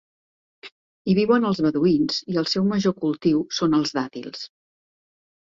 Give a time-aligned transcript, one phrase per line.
[1.05, 4.49] Hi viuen els beduïns i el seu major cultiu són els dàtils.